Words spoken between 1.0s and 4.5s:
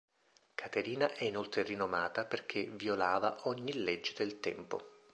è inoltre rinomata perché violava ogni legge del